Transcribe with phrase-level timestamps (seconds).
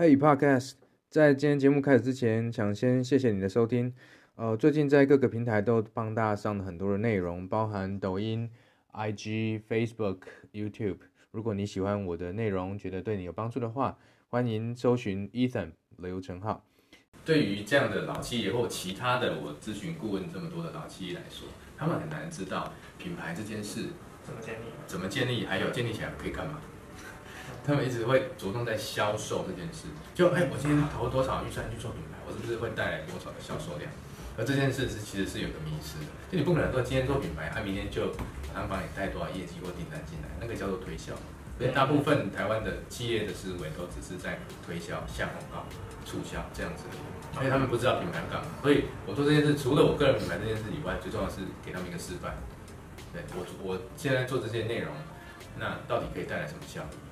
[0.00, 0.76] Hey Podcast，
[1.10, 3.92] 在今天节目开始之前，想先谢谢你的收听。
[4.34, 8.50] 呃，最近在各个平台都帮大家上了很多的内容，包含抖音、
[8.94, 10.20] IG、Facebook、
[10.54, 11.00] YouTube。
[11.32, 13.98] 如果你喜欢我的内容，觉得对你有帮助的话，
[14.30, 16.64] 欢迎搜寻 Ethan 刘成浩。
[17.22, 21.46] 对于这样的老企业或其他的我咨询顾问这么多的老企业来说，
[21.76, 23.88] 他们很难知道品牌这件事
[24.22, 26.58] 怎么建立，怎么建立，还有建立起来可以干嘛。
[27.66, 33.90] 他们一直会着重在销售这件事，就哎，我今天投了多少预算去做品牌，我是不是会带来多少的销售量？
[34.38, 38.06] 而这件事是其实是有个迷失的，就你不可能说今天做品牌，他明天就
[38.54, 41.12] 马上帮你带多少业绩或订单进来，那个叫做推销。
[41.58, 45.68] 所以大部分台湾的企业的思维都只是在推销、下广告、
[46.06, 46.84] 促销这样子，
[47.34, 48.48] 所以他们不知道品牌干嘛。
[48.62, 52.32] 所以我做这件事，除了我个人品牌这件事以外，最重要的是给他们一个示范。
[53.12, 54.94] 对，我我现在做这些内容，
[55.58, 57.09] 那到底可以带来什么效益？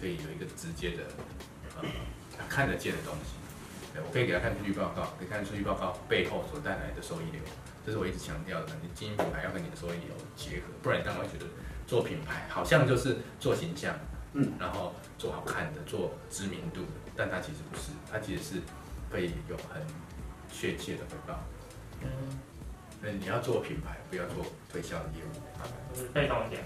[0.00, 1.04] 可以有一个直接的，
[1.80, 1.84] 呃，
[2.48, 3.34] 看得见的东西。
[3.94, 7.40] 对，我可以给他看数据报告，可以看数据报告背后所带来的收益流。
[7.84, 11.46] 这是我一直强调的，你经营品牌要跟你的收益流结合，不然你当然会觉得
[11.86, 13.94] 做品牌好像就是做形象，
[14.34, 18.60] 嗯，然后做好看的，做知名度的，但它其实不是，它其实是
[19.10, 19.80] 可以有很
[20.52, 21.40] 确切的回报。
[22.02, 22.08] 嗯，
[23.00, 26.64] 所以你要做品牌，不要做推销的业务，就是被动一点。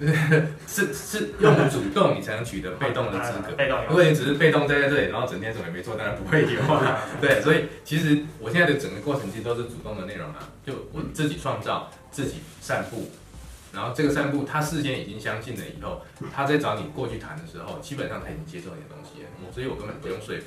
[0.66, 3.54] 是是用主动你才能取得被动的资格。
[3.54, 7.02] 被动，如果你只是被动待在这里，然后整天什么也没做，当然不会有啊。
[7.20, 13.10] 对，所以其实我现在的整个过程其实都是主动的内容啊，就我自己创造，自己散步，
[13.74, 16.00] 然后这个散步他事先已经相信了以后，
[16.34, 20.46] 他在找你过去谈的时候，基本上他已经接受你的东西了，所以我根本不用说服。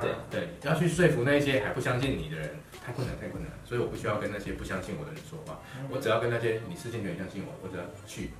[0.00, 2.50] 对对，要去说服那些还不相信你的人，
[2.86, 8.30] 太困难太困难，所以我不需要跟那些不相信我的人说话，我只要跟那些你事先就很相信我，我只要去。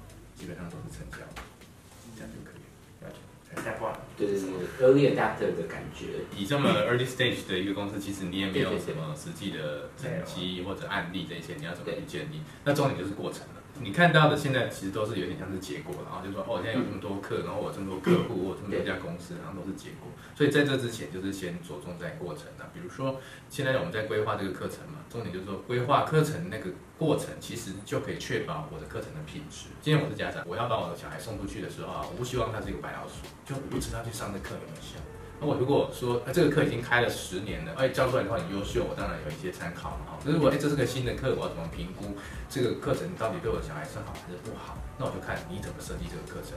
[0.40, 1.18] 基本上都是成交，
[2.16, 2.64] 这样就可以
[3.04, 3.12] 了。
[3.62, 4.48] 太快了，对对对
[4.80, 6.24] ，early adapter 的感觉。
[6.34, 12.40] 以这么 early stage 的一个公司，其实你也没有什么实际的成绩或者案例这些，你要怎么去建立？
[12.64, 13.60] 那重点就是过程了。
[13.82, 20.12] 你看到的现在其实都是有点像是结果，然后就说哦，现在有这么多课，然后我这么多客户，我这么多家公司，然后都是结果。
[20.36, 22.68] 所以在这之前，就是先着重在过程的。
[22.74, 29.72] 比如说，现在我们在规划这个课程嘛，重点就是说规划课程那个过程，其实就可以确保我的课程的品质。
[29.80, 35.00] 今天我是家长，我要把我的小孩送出去的时候啊，我不希望他是一个白老鼠，就不知道去上这课有没有效。
[35.40, 40.18] 那我如果说，哎，这个课已经开了十年了，哎，教出来的话很优秀，我当然有一些参考了哈。
[40.24, 42.14] 如果哎，这是个新的课，我要怎么评估
[42.50, 44.76] 这个课程到底对我小孩是好还是不好？
[44.98, 46.54] 那我就看你怎么设计这个课程。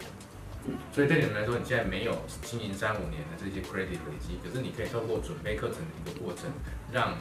[0.92, 2.12] 所以对你们来说，你现在没有
[2.44, 6.52] 经营三五年的这些 credit 累积，可是你可以透过准备课程的一个过程，
[6.92, 7.16] 让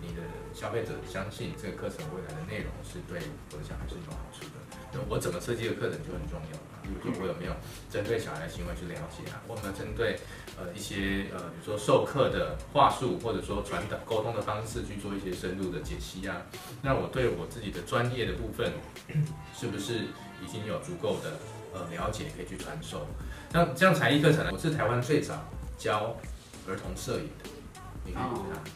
[0.00, 0.20] 你的
[0.52, 3.20] 消费者相信这个课程未来的内容是对
[3.52, 4.71] 我的小孩是有好处的。
[4.92, 6.58] 那我怎么设计的课程就很重要。
[6.82, 7.52] 比如说我有没有
[7.90, 9.40] 针对小孩的行为去了解啊？
[9.46, 10.18] 我有没有针对
[10.58, 16.42] 呃一些呃比如说授课的话术或者说传导沟通的方式去做一些深入的解析啊？
[16.82, 18.72] 那我对我自己的专业的部分
[19.56, 20.00] 是不是
[20.42, 21.38] 已经有足够的
[21.72, 23.06] 呃了解可以去传授？
[23.52, 24.50] 那这样才艺课程呢？
[24.52, 25.48] 我是台湾最早
[25.78, 26.16] 教
[26.68, 27.48] 儿童摄影的，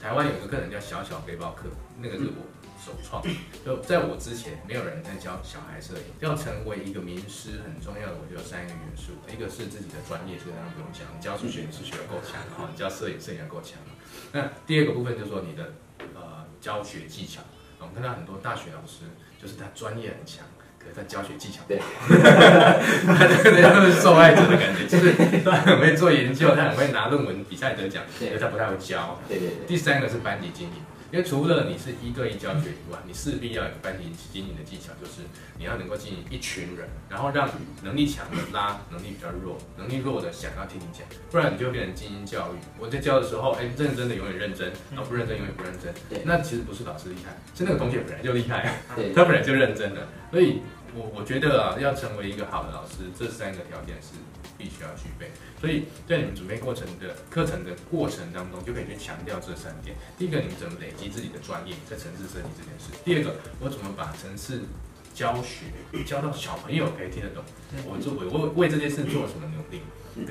[0.06, 1.64] 台湾有个课程叫小小背包客，
[1.98, 2.46] 那个是我。
[2.78, 3.20] 首创，
[3.64, 6.04] 就在我之前，没有人在教小孩摄影。
[6.20, 9.14] 要成为一个名师，很重要的，我觉得有三个元素。
[9.26, 13.80] 一个是自己的专业，这个当然不用讲，你教数学，你数学要够强，然后你教摄影，摄影要够强。
[14.30, 15.72] 那第二个部分就是说你的
[16.14, 17.42] 呃教学技巧。
[17.80, 19.10] 我们看到很多大学老师，
[19.42, 20.46] 就是他专业很强，
[20.86, 25.12] 可是他教学技巧不好，他这个叫做受害者的感觉， 就是
[25.44, 29.19] 他很会做研究，他很会拿论文比赛得奖，可是他不太会教。
[29.28, 29.66] 对对对。
[29.66, 30.74] 第三个是班级经营。
[31.12, 35.22] 因为除了你是一对一教学以外，你势必要有班级经营的技巧，就是
[35.56, 37.48] 你要能够经营一群人，然后让
[37.84, 42.58] 能力强的拉能力比较弱，能力弱的想要听你讲，不然你就会变成精英教育。
[42.76, 45.94] 我在教的时候，哎，认真的永远认真，然后不认真永远不认真。
[46.24, 48.80] 那其实不是老师厉害，是那个同学本来就厉害，
[49.14, 50.08] 他本来就认真的。
[50.32, 50.60] 所以
[50.96, 54.16] 我我觉得啊，要成为一个好的老师，这三个条件是
[54.56, 55.30] 必须要具备。
[55.60, 59.94] 所以在你们准备过程的课程的过程当中，就可以去强调这三点。
[60.16, 64.62] 第一个，你们怎么累积自己的专业，在城市设计这件事；第二个，我怎么把城市
[65.16, 65.65] 教学
[66.04, 67.42] 教到小朋友可以听得懂，
[67.89, 69.80] 我做我为为这件事做了什么努力；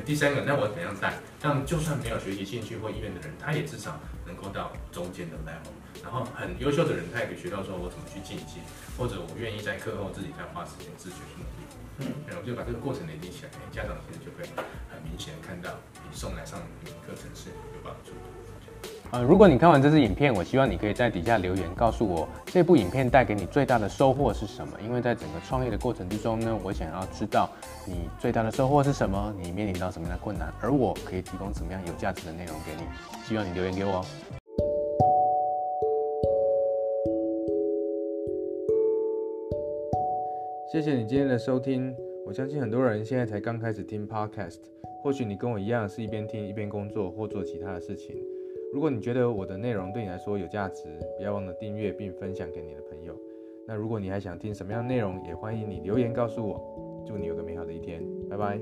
[0.06, 3.98] 第三个，那我怎样带，让就算没有学习兴趣或意愿的人，他也至少
[4.30, 5.74] 能够到中间的 level。
[6.06, 8.62] 然后很优秀的人，他也可以学到说我怎么去进阶，
[8.96, 11.66] 或者我愿意在课后自己再花时间自学去努力。
[12.06, 14.46] 嗯，然后就把这个过程累积起来，家长其实就会
[14.94, 18.65] 很明显看到你送来上你课程是有帮助的。
[19.12, 24.74] 呃，如果你看完这支影片，我希望你可以在底下留言告诉我这部影片带给你最大的收获是什么？
[24.84, 27.50] 因为在整个创业的过程之中呢，我想要知道
[27.86, 32.82] 你最大的收获是什么，你面临到什么样的困难，而我可以提供什么样有价值的内容给你。
[33.24, 34.06] 希望你留言给我哦。
[40.70, 41.96] 谢谢你今天的收听。
[42.26, 44.58] 我相信很多人现在才刚开始听 Podcast，
[45.02, 48.16] 或许你跟我一样是一边听一边工作或做其他的事情。
[48.76, 53.18] 如果你觉得我的内容对你来说有价值，不要忘了订阅并分享给你的朋友。
[53.66, 56.62] 那如果你还想听什么样的内容，也欢迎你留言告诉我。
[57.08, 58.60] 祝你有个美好的一天，拜拜。